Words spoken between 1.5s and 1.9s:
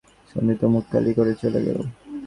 গেল।